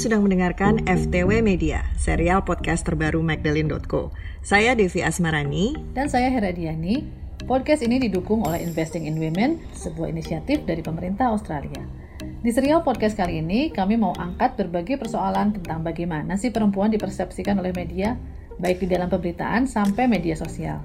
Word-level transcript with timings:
sedang 0.00 0.24
mendengarkan 0.24 0.80
FTW 0.88 1.44
Media, 1.44 1.84
serial 2.00 2.40
podcast 2.40 2.88
terbaru 2.88 3.20
Magdalene.co. 3.20 4.08
Saya 4.40 4.72
Devi 4.72 5.04
Asmarani. 5.04 5.76
Dan 5.92 6.08
saya 6.08 6.32
Hera 6.32 6.56
Diani. 6.56 7.04
Podcast 7.44 7.84
ini 7.84 8.00
didukung 8.00 8.40
oleh 8.48 8.64
Investing 8.64 9.04
in 9.04 9.20
Women, 9.20 9.60
sebuah 9.76 10.08
inisiatif 10.08 10.64
dari 10.64 10.80
pemerintah 10.80 11.28
Australia. 11.28 11.84
Di 12.16 12.48
serial 12.48 12.80
podcast 12.80 13.12
kali 13.12 13.44
ini, 13.44 13.68
kami 13.68 14.00
mau 14.00 14.16
angkat 14.16 14.56
berbagai 14.56 14.96
persoalan 14.96 15.60
tentang 15.60 15.84
bagaimana 15.84 16.40
sih 16.40 16.48
perempuan 16.48 16.88
dipersepsikan 16.88 17.60
oleh 17.60 17.76
media, 17.76 18.16
baik 18.56 18.80
di 18.80 18.88
dalam 18.88 19.12
pemberitaan 19.12 19.68
sampai 19.68 20.08
media 20.08 20.32
sosial. 20.32 20.80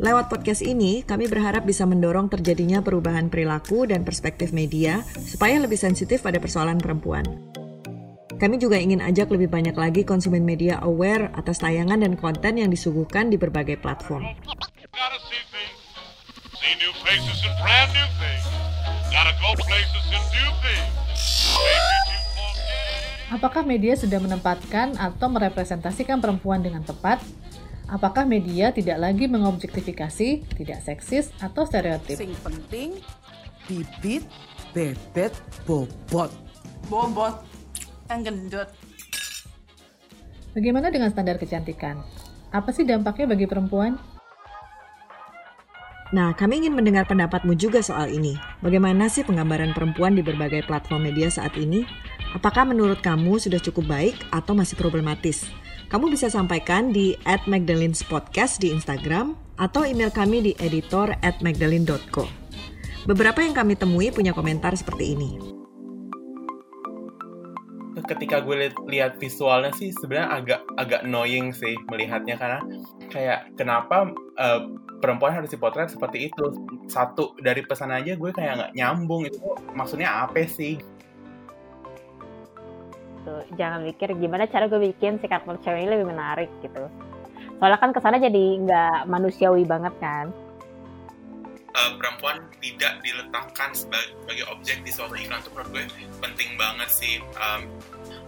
Lewat 0.00 0.28
podcast 0.28 0.60
ini, 0.60 1.00
kami 1.00 1.32
berharap 1.32 1.64
bisa 1.64 1.88
mendorong 1.88 2.28
terjadinya 2.28 2.84
perubahan 2.84 3.32
perilaku 3.32 3.88
dan 3.88 4.04
perspektif 4.04 4.52
media 4.52 5.00
supaya 5.16 5.56
lebih 5.56 5.80
sensitif 5.80 6.20
pada 6.20 6.36
persoalan 6.36 6.76
perempuan. 6.76 7.49
Kami 8.40 8.56
juga 8.56 8.80
ingin 8.80 9.04
ajak 9.04 9.28
lebih 9.28 9.52
banyak 9.52 9.76
lagi 9.76 10.00
konsumen 10.00 10.40
media 10.48 10.80
aware 10.80 11.28
atas 11.36 11.60
tayangan 11.60 12.00
dan 12.00 12.16
konten 12.16 12.56
yang 12.56 12.72
disuguhkan 12.72 13.28
di 13.28 13.36
berbagai 13.36 13.76
platform. 13.84 14.24
Apakah 23.28 23.62
media 23.68 23.92
sudah 23.92 24.18
menempatkan 24.24 24.96
atau 24.96 25.28
merepresentasikan 25.28 26.24
perempuan 26.24 26.64
dengan 26.64 26.80
tepat 26.80 27.20
Apakah 27.90 28.22
media 28.22 28.70
tidak 28.70 29.02
lagi 29.02 29.26
mengobjektifikasi, 29.26 30.46
tidak 30.46 30.78
seksis, 30.86 31.34
atau 31.42 31.66
stereotip? 31.66 32.22
Sing 32.22 32.30
penting, 32.38 33.02
bibit, 33.66 34.22
bebet, 34.70 35.34
bobot. 35.66 36.30
Bobot, 36.86 37.42
yang 38.10 38.26
gendut. 38.26 38.68
Bagaimana 40.50 40.90
dengan 40.90 41.14
standar 41.14 41.38
kecantikan? 41.38 42.02
Apa 42.50 42.74
sih 42.74 42.82
dampaknya 42.82 43.30
bagi 43.30 43.46
perempuan? 43.46 43.94
Nah, 46.10 46.34
kami 46.34 46.66
ingin 46.66 46.74
mendengar 46.74 47.06
pendapatmu 47.06 47.54
juga 47.54 47.78
soal 47.86 48.10
ini. 48.10 48.34
Bagaimana 48.66 49.06
sih 49.06 49.22
penggambaran 49.22 49.70
perempuan 49.70 50.18
di 50.18 50.26
berbagai 50.26 50.66
platform 50.66 51.06
media 51.06 51.30
saat 51.30 51.54
ini? 51.54 51.86
Apakah 52.34 52.66
menurut 52.66 52.98
kamu 52.98 53.38
sudah 53.38 53.62
cukup 53.62 53.86
baik 53.86 54.18
atau 54.34 54.58
masih 54.58 54.74
problematis? 54.74 55.46
Kamu 55.86 56.10
bisa 56.10 56.26
sampaikan 56.26 56.90
di 56.90 57.14
at 57.22 57.46
Magdalene's 57.46 58.02
Podcast 58.02 58.58
di 58.58 58.74
Instagram 58.74 59.38
atau 59.54 59.86
email 59.86 60.10
kami 60.10 60.50
di 60.50 60.52
editor 60.58 61.14
at 61.22 61.38
magdalene.co. 61.46 62.26
Beberapa 63.06 63.46
yang 63.46 63.54
kami 63.54 63.78
temui 63.78 64.10
punya 64.10 64.34
komentar 64.34 64.74
seperti 64.74 65.14
ini. 65.14 65.59
Ketika 68.10 68.42
gue 68.42 68.66
lihat, 68.66 68.74
lihat 68.90 69.12
visualnya 69.22 69.70
sih 69.78 69.94
sebenarnya 69.94 70.28
agak 70.34 70.60
agak 70.82 71.00
annoying 71.06 71.54
sih 71.54 71.78
melihatnya 71.86 72.34
karena 72.34 72.58
kayak 73.06 73.54
kenapa 73.54 74.10
uh, 74.34 74.66
perempuan 74.98 75.38
harus 75.38 75.54
dipotret 75.54 75.94
seperti 75.94 76.26
itu. 76.26 76.66
Satu 76.90 77.38
dari 77.38 77.62
pesan 77.62 77.94
aja 77.94 78.18
gue 78.18 78.30
kayak 78.34 78.58
nggak 78.58 78.72
nyambung. 78.74 79.30
Itu 79.30 79.38
maksudnya 79.78 80.26
apa 80.26 80.42
sih? 80.42 80.82
Gitu. 83.20 83.34
Jangan 83.54 83.86
mikir 83.86 84.10
gimana 84.18 84.50
cara 84.50 84.66
gue 84.66 84.90
bikin 84.90 85.22
si 85.22 85.30
karakter 85.30 85.62
cewek 85.62 85.86
ini 85.86 85.94
lebih 85.94 86.10
menarik 86.10 86.50
gitu. 86.66 86.90
Soalnya 87.62 87.78
kan 87.78 87.94
ke 87.94 88.02
sana 88.02 88.18
jadi 88.18 88.44
nggak 88.66 89.06
manusiawi 89.06 89.62
banget 89.62 89.94
kan 90.02 90.34
uh, 91.80 91.96
perempuan 91.96 92.44
tidak 92.60 93.00
diletakkan 93.00 93.72
sebagai 93.72 94.44
objek 94.52 94.84
di 94.84 94.92
suatu 94.92 95.16
iklan 95.16 95.40
tuh 95.40 95.52
menurut 95.56 95.70
gue 95.72 95.84
penting 96.20 96.50
banget 96.60 96.90
sih. 96.92 97.16
Um, 97.40 97.72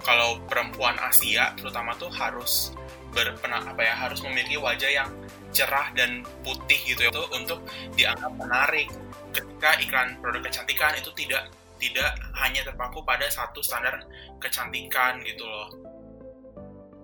kalau 0.03 0.41
perempuan 0.49 0.97
Asia 0.99 1.55
terutama 1.55 1.95
tuh 2.01 2.11
harus 2.11 2.73
berpena 3.13 3.61
apa 3.61 3.85
ya 3.85 3.95
harus 3.95 4.25
memiliki 4.25 4.57
wajah 4.57 4.89
yang 4.89 5.11
cerah 5.53 5.93
dan 5.93 6.25
putih 6.41 6.81
gitu 6.89 7.07
ya. 7.07 7.11
Tuh 7.13 7.29
untuk 7.37 7.61
dianggap 7.95 8.33
menarik. 8.41 8.89
Ketika 9.33 9.81
iklan 9.81 10.17
produk 10.21 10.43
kecantikan 10.49 10.93
itu 10.97 11.13
tidak 11.17 11.53
tidak 11.81 12.15
hanya 12.39 12.63
terpaku 12.63 13.03
pada 13.03 13.27
satu 13.27 13.59
standar 13.59 14.07
kecantikan 14.39 15.19
gitu 15.27 15.45
loh. 15.45 15.69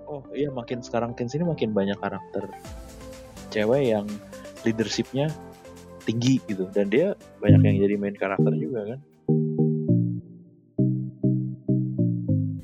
Oh 0.09 0.23
iya 0.33 0.49
makin 0.49 0.81
sekarang 0.81 1.13
makin 1.13 1.29
sini 1.29 1.45
makin 1.45 1.77
banyak 1.77 1.99
karakter 2.01 2.49
cewek 3.53 3.93
yang 3.93 4.07
leadershipnya 4.65 5.29
tinggi 6.09 6.41
gitu 6.49 6.65
dan 6.73 6.89
dia 6.89 7.13
banyak 7.45 7.61
yang 7.61 7.77
jadi 7.85 7.95
main 8.01 8.17
karakter 8.17 8.57
juga 8.57 8.97
kan. 8.97 8.99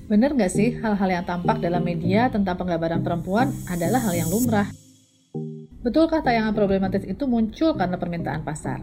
Bener 0.09 0.31
nggak 0.33 0.53
sih 0.53 0.81
hal-hal 0.81 1.11
yang 1.21 1.25
tampak 1.29 1.61
dalam 1.61 1.85
media 1.85 2.33
tentang 2.33 2.57
penggambaran 2.57 3.05
perempuan 3.05 3.53
adalah 3.69 4.01
hal 4.01 4.17
yang 4.17 4.33
lumrah? 4.33 4.73
Betulkah 5.85 6.25
tayangan 6.25 6.57
problematis 6.57 7.05
itu 7.05 7.29
muncul 7.29 7.77
karena 7.77 8.01
permintaan 8.01 8.41
pasar? 8.41 8.81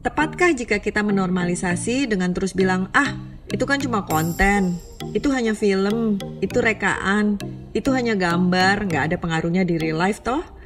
Tepatkah 0.00 0.54
jika 0.54 0.78
kita 0.78 1.02
menormalisasi 1.02 2.06
dengan 2.06 2.30
terus 2.30 2.54
bilang, 2.54 2.86
ah 2.94 3.18
itu 3.50 3.66
kan 3.66 3.82
cuma 3.82 4.06
konten, 4.06 4.78
itu 5.10 5.26
hanya 5.34 5.56
film, 5.58 6.22
itu 6.38 6.62
rekaan, 6.62 7.34
itu 7.74 7.90
hanya 7.90 8.14
gambar, 8.14 8.86
nggak 8.86 9.04
ada 9.10 9.16
pengaruhnya 9.18 9.66
di 9.66 9.80
real 9.80 9.98
life 9.98 10.22
toh? 10.22 10.59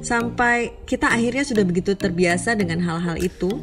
Sampai 0.00 0.74
kita 0.88 1.12
akhirnya 1.12 1.44
sudah 1.44 1.64
begitu 1.64 1.92
terbiasa 1.96 2.56
dengan 2.56 2.80
hal-hal 2.84 3.20
itu? 3.20 3.60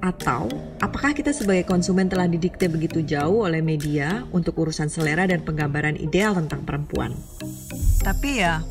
Atau 0.00 0.48
apakah 0.80 1.12
kita 1.12 1.28
sebagai 1.32 1.68
konsumen 1.68 2.08
telah 2.08 2.24
didikte 2.24 2.72
begitu 2.72 3.04
jauh 3.04 3.44
oleh 3.44 3.60
media 3.60 4.24
untuk 4.32 4.56
urusan 4.56 4.88
selera 4.88 5.28
dan 5.28 5.44
penggambaran 5.44 5.96
ideal 6.00 6.32
tentang 6.32 6.64
perempuan? 6.64 7.12
Tapi 8.00 8.40
ya, 8.40 8.64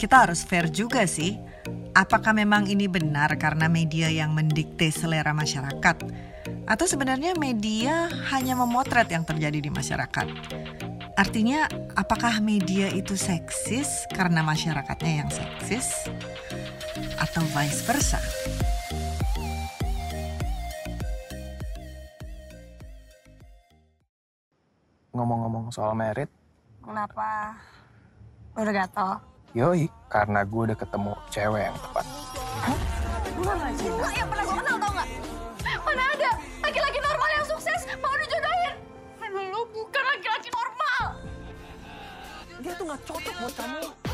kita 0.00 0.24
harus 0.24 0.40
fair 0.40 0.72
juga 0.72 1.04
sih 1.04 1.36
Apakah 1.90 2.30
memang 2.30 2.70
ini 2.70 2.86
benar 2.86 3.34
karena 3.34 3.66
media 3.66 4.06
yang 4.06 4.30
mendikte 4.30 4.94
selera 4.94 5.34
masyarakat? 5.34 5.96
Atau 6.70 6.86
sebenarnya 6.86 7.34
media 7.34 8.06
hanya 8.30 8.54
memotret 8.54 9.10
yang 9.10 9.26
terjadi 9.26 9.58
di 9.58 9.70
masyarakat? 9.74 10.26
Artinya, 11.20 11.68
apakah 12.00 12.40
media 12.40 12.88
itu 12.88 13.12
seksis 13.12 14.08
karena 14.08 14.40
masyarakatnya 14.40 15.12
yang 15.20 15.28
seksis? 15.28 16.08
Atau 17.20 17.44
vice 17.52 17.84
versa? 17.84 18.16
Ngomong-ngomong 25.12 25.68
soal 25.68 25.92
merit. 25.92 26.32
Kenapa? 26.80 27.52
Udah 28.56 28.72
gatel? 28.72 29.20
Yoi, 29.52 29.92
karena 30.08 30.40
gue 30.40 30.72
udah 30.72 30.78
ketemu 30.80 31.12
cewek 31.28 31.68
yang 31.68 31.76
tepat. 31.84 32.06
Hah? 32.64 32.78
Enggak 33.36 34.12
yang 34.16 34.28
pernah 34.32 34.44
gue 34.48 34.56
kenal 34.56 34.76
tau 34.80 34.92
gak? 34.96 35.08
Mana 35.84 36.04
ada 36.16 36.19
Dia 42.60 42.76
tuh 42.76 42.84
gak 42.92 43.00
cocok 43.08 43.34
buat 43.40 43.54
kamu. 43.56 44.09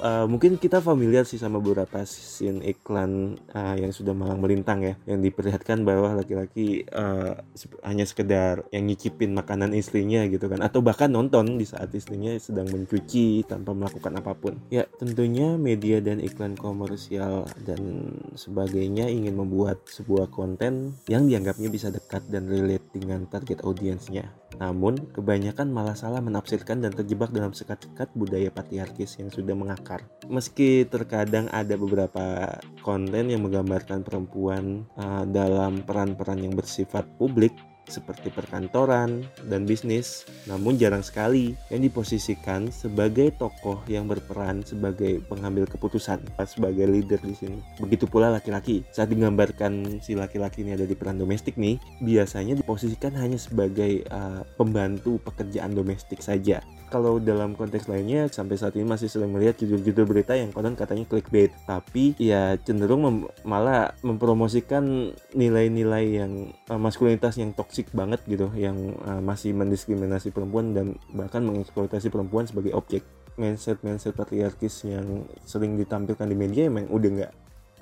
Uh, 0.00 0.26
mungkin 0.26 0.56
kita 0.58 0.80
familiar 0.82 1.22
sih 1.28 1.38
sama 1.38 1.60
beberapa 1.62 2.02
scene 2.06 2.64
iklan 2.64 3.38
uh, 3.52 3.76
yang 3.78 3.92
sudah 3.94 4.16
malang 4.16 4.40
melintang 4.40 4.82
ya. 4.82 4.94
Yang 5.06 5.30
diperlihatkan 5.30 5.84
bahwa 5.84 6.16
laki-laki 6.16 6.88
uh, 6.90 7.38
hanya 7.84 8.08
sekedar 8.08 8.66
yang 8.74 8.88
nyicipin 8.88 9.36
makanan 9.36 9.76
istrinya 9.76 10.24
gitu 10.26 10.50
kan. 10.50 10.64
Atau 10.64 10.80
bahkan 10.80 11.12
nonton 11.12 11.60
di 11.60 11.66
saat 11.68 11.92
istrinya 11.94 12.34
sedang 12.40 12.66
mencuci 12.70 13.44
tanpa 13.46 13.76
melakukan 13.76 14.18
apa 14.18 14.32
pun. 14.34 14.58
Ya 14.72 14.88
tentunya 14.98 15.54
media 15.60 16.00
dan 16.00 16.18
iklan 16.18 16.56
komersial 16.58 17.46
dan 17.62 18.14
sebagainya 18.34 19.06
ingin 19.12 19.36
membuat 19.36 19.84
sebuah 19.86 20.32
konten 20.32 20.96
yang 21.06 21.28
dianggapnya 21.28 21.68
bisa 21.70 21.92
dekat 21.92 22.24
dan 22.32 22.48
relate 22.48 22.86
dengan 22.94 23.26
target 23.28 23.62
audiensnya. 23.62 24.30
Namun, 24.58 25.10
kebanyakan 25.10 25.66
malah 25.70 25.98
salah 25.98 26.22
menafsirkan 26.22 26.78
dan 26.78 26.94
terjebak 26.94 27.34
dalam 27.34 27.50
sekat-sekat 27.50 28.14
budaya 28.14 28.50
patriarkis 28.54 29.18
yang 29.18 29.30
sudah 29.30 29.54
mengakar. 29.54 29.93
Meski 30.30 30.88
terkadang 30.88 31.52
ada 31.52 31.76
beberapa 31.76 32.56
konten 32.80 33.28
yang 33.28 33.44
menggambarkan 33.44 34.00
perempuan 34.00 34.88
uh, 34.96 35.28
dalam 35.28 35.84
peran-peran 35.84 36.40
yang 36.40 36.56
bersifat 36.56 37.04
publik, 37.20 37.52
seperti 37.88 38.32
perkantoran 38.32 39.24
dan 39.48 39.68
bisnis, 39.68 40.24
namun 40.48 40.76
jarang 40.80 41.04
sekali 41.04 41.52
yang 41.68 41.84
diposisikan 41.84 42.72
sebagai 42.72 43.32
tokoh 43.36 43.80
yang 43.90 44.08
berperan 44.08 44.64
sebagai 44.64 45.20
pengambil 45.28 45.68
keputusan, 45.68 46.20
sebagai 46.44 46.88
leader 46.88 47.20
di 47.20 47.34
sini. 47.36 47.58
Begitu 47.80 48.08
pula 48.08 48.32
laki-laki. 48.32 48.84
Saat 48.92 49.12
digambarkan 49.12 50.00
si 50.00 50.16
laki-laki 50.16 50.64
ini 50.64 50.76
ada 50.76 50.88
di 50.88 50.96
peran 50.96 51.20
domestik 51.20 51.60
nih, 51.60 51.76
biasanya 52.00 52.56
diposisikan 52.56 53.16
hanya 53.16 53.36
sebagai 53.36 54.06
uh, 54.08 54.46
pembantu 54.56 55.20
pekerjaan 55.22 55.76
domestik 55.76 56.24
saja 56.24 56.62
kalau 56.94 57.18
dalam 57.18 57.58
konteks 57.58 57.90
lainnya 57.90 58.30
sampai 58.30 58.54
saat 58.54 58.78
ini 58.78 58.86
masih 58.86 59.10
sering 59.10 59.34
melihat 59.34 59.58
judul-judul 59.58 60.06
berita 60.06 60.38
yang 60.38 60.54
konon 60.54 60.78
katanya 60.78 61.02
clickbait 61.10 61.50
tapi 61.66 62.14
ya 62.22 62.54
cenderung 62.62 63.02
mem 63.02 63.16
malah 63.42 63.98
mempromosikan 64.06 65.10
nilai-nilai 65.34 66.22
yang 66.22 66.54
uh, 66.70 66.78
maskulinitas 66.78 67.34
yang 67.34 67.50
toksik 67.50 67.73
toxic 67.74 67.90
banget 67.90 68.22
gitu 68.30 68.54
yang 68.54 68.94
uh, 69.02 69.18
masih 69.18 69.50
mendiskriminasi 69.50 70.30
perempuan 70.30 70.70
dan 70.78 70.94
bahkan 71.10 71.42
mengeksploitasi 71.42 72.06
perempuan 72.06 72.46
sebagai 72.46 72.70
objek 72.70 73.02
mindset 73.34 73.82
mindset 73.82 74.14
patriarkis 74.14 74.86
yang 74.86 75.26
sering 75.42 75.74
ditampilkan 75.74 76.22
di 76.22 76.38
media 76.38 76.70
emang 76.70 76.86
udah 76.86 77.10
nggak 77.18 77.32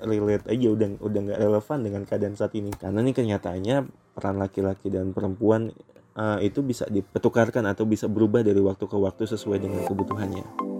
relate 0.09 0.49
aja 0.49 0.67
udah 0.73 0.97
udah 0.97 1.19
nggak 1.29 1.39
relevan 1.45 1.79
dengan 1.85 2.01
keadaan 2.09 2.33
saat 2.33 2.57
ini 2.57 2.73
karena 2.73 3.05
nih 3.05 3.13
kenyataannya 3.13 3.77
peran 4.17 4.41
laki-laki 4.41 4.89
dan 4.89 5.13
perempuan 5.13 5.69
uh, 6.17 6.41
itu 6.41 6.65
bisa 6.65 6.89
dipertukarkan 6.89 7.69
atau 7.69 7.85
bisa 7.85 8.09
berubah 8.09 8.41
dari 8.41 8.65
waktu 8.65 8.89
ke 8.89 8.97
waktu 8.97 9.29
sesuai 9.29 9.61
dengan 9.61 9.85
kebutuhannya. 9.85 10.73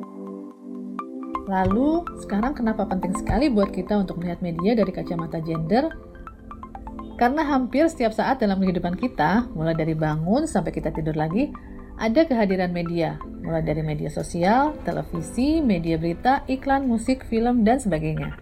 Lalu, 1.43 2.07
sekarang 2.23 2.55
kenapa 2.55 2.87
penting 2.87 3.13
sekali 3.19 3.51
buat 3.51 3.69
kita 3.69 3.99
untuk 3.99 4.23
melihat 4.23 4.39
media 4.39 4.79
dari 4.79 4.89
kacamata 4.89 5.43
gender? 5.43 5.91
Karena 7.23 7.47
hampir 7.47 7.87
setiap 7.87 8.11
saat 8.11 8.43
dalam 8.43 8.59
kehidupan 8.59 8.99
kita, 8.99 9.47
mulai 9.55 9.71
dari 9.71 9.95
bangun 9.95 10.43
sampai 10.43 10.75
kita 10.75 10.91
tidur 10.91 11.15
lagi, 11.15 11.55
ada 11.95 12.27
kehadiran 12.27 12.75
media, 12.75 13.15
mulai 13.47 13.63
dari 13.63 13.79
media 13.79 14.11
sosial, 14.11 14.75
televisi, 14.83 15.63
media 15.63 15.95
berita, 15.95 16.43
iklan, 16.51 16.83
musik, 16.83 17.23
film, 17.31 17.63
dan 17.63 17.79
sebagainya. 17.79 18.35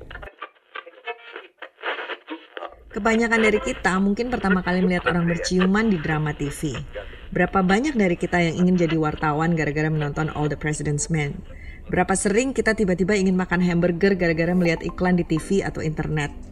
Kebanyakan 2.90 3.38
dari 3.46 3.62
kita 3.62 4.02
mungkin 4.02 4.34
pertama 4.34 4.66
kali 4.66 4.82
melihat 4.82 5.14
orang 5.14 5.30
berciuman 5.30 5.86
di 5.86 6.02
drama 6.02 6.34
TV. 6.34 6.74
Berapa 7.30 7.62
banyak 7.62 7.94
dari 7.94 8.18
kita 8.18 8.42
yang 8.42 8.66
ingin 8.66 8.82
jadi 8.82 8.98
wartawan 8.98 9.54
gara-gara 9.54 9.94
menonton 9.94 10.34
All 10.34 10.50
the 10.50 10.58
President's 10.58 11.06
Men? 11.14 11.38
Berapa 11.86 12.18
sering 12.18 12.58
kita 12.58 12.74
tiba-tiba 12.74 13.14
ingin 13.14 13.38
makan 13.38 13.62
hamburger 13.62 14.18
gara-gara 14.18 14.58
melihat 14.58 14.82
iklan 14.82 15.22
di 15.22 15.26
TV 15.30 15.62
atau 15.62 15.86
internet? 15.86 16.51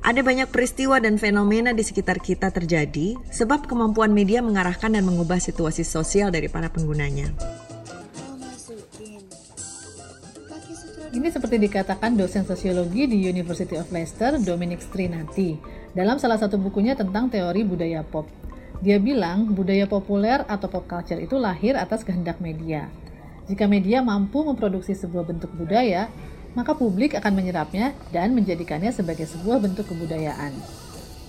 Ada 0.00 0.24
banyak 0.24 0.48
peristiwa 0.48 0.96
dan 0.96 1.20
fenomena 1.20 1.76
di 1.76 1.84
sekitar 1.84 2.24
kita 2.24 2.48
terjadi 2.48 3.20
sebab 3.28 3.68
kemampuan 3.68 4.16
media 4.16 4.40
mengarahkan 4.40 4.96
dan 4.96 5.04
mengubah 5.04 5.36
situasi 5.36 5.84
sosial 5.84 6.32
dari 6.32 6.48
para 6.48 6.72
penggunanya. 6.72 7.28
Ini 11.10 11.28
seperti 11.28 11.60
dikatakan 11.60 12.16
dosen 12.16 12.48
sosiologi 12.48 13.04
di 13.10 13.28
University 13.28 13.76
of 13.76 13.92
Leicester, 13.92 14.40
Dominic 14.40 14.80
Strinati, 14.80 15.58
dalam 15.92 16.16
salah 16.16 16.40
satu 16.40 16.56
bukunya 16.56 16.96
tentang 16.96 17.28
teori 17.28 17.60
budaya 17.66 18.00
pop. 18.00 18.24
Dia 18.80 18.96
bilang 18.96 19.52
budaya 19.52 19.84
populer 19.84 20.40
atau 20.48 20.70
pop 20.72 20.88
culture 20.88 21.20
itu 21.20 21.36
lahir 21.36 21.76
atas 21.76 22.08
kehendak 22.08 22.40
media. 22.40 22.88
Jika 23.50 23.66
media 23.68 24.00
mampu 24.00 24.46
memproduksi 24.46 24.94
sebuah 24.94 25.26
bentuk 25.28 25.50
budaya, 25.58 26.06
maka 26.54 26.74
publik 26.74 27.14
akan 27.14 27.32
menyerapnya 27.36 27.94
dan 28.10 28.34
menjadikannya 28.34 28.90
sebagai 28.90 29.26
sebuah 29.26 29.62
bentuk 29.62 29.86
kebudayaan. 29.90 30.54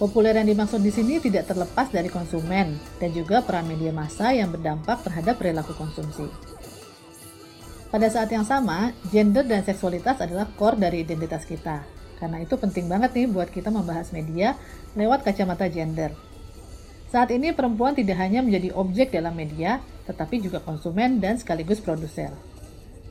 Populer 0.02 0.34
yang 0.34 0.50
dimaksud 0.50 0.82
di 0.82 0.90
sini 0.90 1.22
tidak 1.22 1.46
terlepas 1.46 1.94
dari 1.94 2.10
konsumen 2.10 2.74
dan 2.98 3.10
juga 3.14 3.46
peran 3.46 3.70
media 3.70 3.94
massa 3.94 4.34
yang 4.34 4.50
berdampak 4.50 5.06
terhadap 5.06 5.38
perilaku 5.38 5.78
konsumsi. 5.78 6.26
Pada 7.94 8.10
saat 8.10 8.34
yang 8.34 8.42
sama, 8.42 8.98
gender 9.14 9.46
dan 9.46 9.62
seksualitas 9.62 10.18
adalah 10.18 10.50
core 10.58 10.82
dari 10.82 11.06
identitas 11.06 11.46
kita. 11.46 11.86
Karena 12.18 12.42
itu 12.42 12.58
penting 12.58 12.90
banget 12.90 13.14
nih 13.14 13.28
buat 13.30 13.54
kita 13.54 13.70
membahas 13.70 14.10
media 14.10 14.58
lewat 14.98 15.22
kacamata 15.22 15.70
gender. 15.70 16.18
Saat 17.12 17.30
ini 17.36 17.52
perempuan 17.52 17.94
tidak 17.94 18.18
hanya 18.24 18.40
menjadi 18.42 18.72
objek 18.74 19.12
dalam 19.12 19.36
media, 19.36 19.84
tetapi 20.08 20.40
juga 20.42 20.64
konsumen 20.64 21.22
dan 21.22 21.38
sekaligus 21.38 21.78
produser. 21.78 22.32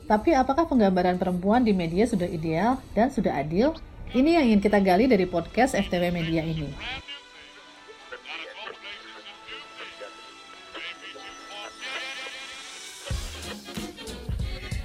Tapi 0.09 0.33
apakah 0.33 0.65
penggambaran 0.65 1.21
perempuan 1.21 1.61
di 1.61 1.73
media 1.73 2.05
sudah 2.09 2.27
ideal 2.27 2.81
dan 2.97 3.13
sudah 3.13 3.37
adil? 3.37 3.77
Ini 4.11 4.41
yang 4.41 4.45
ingin 4.51 4.61
kita 4.61 4.83
gali 4.83 5.07
dari 5.07 5.23
podcast 5.23 5.71
FTW 5.71 6.11
Media 6.11 6.43
ini. 6.43 6.67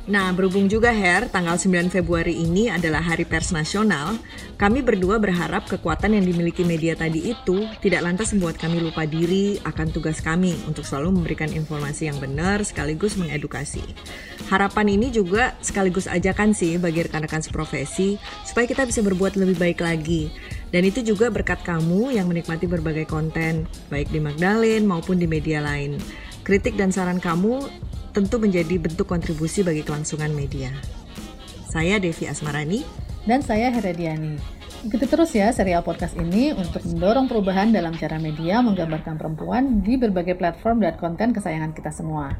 Nah, 0.07 0.31
berhubung 0.31 0.71
juga 0.71 0.95
Her, 0.95 1.27
tanggal 1.27 1.59
9 1.59 1.91
Februari 1.91 2.39
ini 2.39 2.71
adalah 2.71 3.03
Hari 3.03 3.27
Pers 3.27 3.51
Nasional, 3.51 4.15
kami 4.57 4.81
berdua 4.81 5.21
berharap 5.21 5.69
kekuatan 5.69 6.17
yang 6.17 6.25
dimiliki 6.25 6.65
media 6.65 6.97
tadi 6.97 7.29
itu 7.29 7.69
tidak 7.85 8.09
lantas 8.09 8.33
membuat 8.33 8.57
kami 8.57 8.81
lupa 8.81 9.05
diri 9.05 9.61
akan 9.69 9.93
tugas 9.93 10.25
kami 10.25 10.57
untuk 10.65 10.81
selalu 10.89 11.13
memberikan 11.21 11.53
informasi 11.53 12.09
yang 12.09 12.17
benar 12.17 12.65
sekaligus 12.65 13.21
mengedukasi. 13.21 13.85
Harapan 14.49 14.97
ini 14.97 15.13
juga 15.13 15.53
sekaligus 15.61 16.09
ajakan 16.09 16.57
sih 16.57 16.81
bagi 16.81 17.05
rekan-rekan 17.05 17.45
seprofesi 17.45 18.17
supaya 18.49 18.65
kita 18.65 18.89
bisa 18.89 19.05
berbuat 19.05 19.37
lebih 19.37 19.61
baik 19.61 19.85
lagi. 19.85 20.33
Dan 20.73 20.89
itu 20.89 21.05
juga 21.05 21.29
berkat 21.29 21.61
kamu 21.61 22.17
yang 22.17 22.25
menikmati 22.25 22.65
berbagai 22.65 23.05
konten, 23.05 23.69
baik 23.93 24.09
di 24.09 24.25
Magdalene 24.25 24.89
maupun 24.89 25.21
di 25.21 25.29
media 25.29 25.61
lain. 25.61 26.01
Kritik 26.49 26.81
dan 26.81 26.89
saran 26.89 27.21
kamu 27.21 27.69
tentu 28.17 28.41
menjadi 28.41 28.81
bentuk 28.81 29.05
kontribusi 29.05 29.61
bagi 29.61 29.85
kelangsungan 29.85 30.33
media. 30.33 30.73
Saya 31.69 32.01
Devi 32.01 32.25
Asmarani. 32.25 33.06
Dan 33.27 33.43
saya 33.43 33.75
Herediani. 33.75 34.39
Ikuti 34.87 35.03
terus 35.11 35.35
ya 35.35 35.51
serial 35.51 35.83
podcast 35.83 36.15
ini 36.15 36.55
untuk 36.55 36.87
mendorong 36.87 37.27
perubahan 37.27 37.75
dalam 37.75 37.91
cara 37.99 38.23
media 38.23 38.63
menggambarkan 38.63 39.19
perempuan 39.19 39.83
di 39.83 39.99
berbagai 39.99 40.39
platform 40.39 40.79
dan 40.79 40.95
konten 40.95 41.35
kesayangan 41.35 41.75
kita 41.75 41.91
semua. 41.91 42.31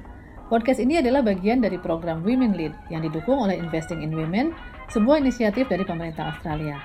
Podcast 0.47 0.79
ini 0.79 1.03
adalah 1.03 1.27
bagian 1.27 1.59
dari 1.59 1.75
program 1.75 2.23
Women 2.23 2.55
Lead 2.55 2.71
yang 2.87 3.03
didukung 3.03 3.43
oleh 3.43 3.59
Investing 3.59 4.07
in 4.07 4.15
Women, 4.15 4.55
sebuah 4.95 5.19
inisiatif 5.19 5.67
dari 5.67 5.83
pemerintah 5.83 6.31
Australia. 6.31 6.79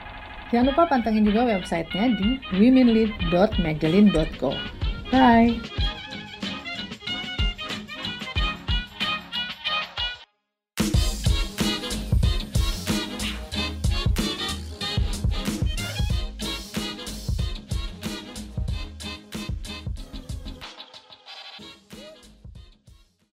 Jangan 0.49 0.73
lupa 0.73 0.89
pantengin 0.89 1.29
juga 1.29 1.45
websitenya 1.45 2.17
di 2.17 2.41
womenlead.magdalene.co. 2.57 4.51
Bye! 5.13 5.61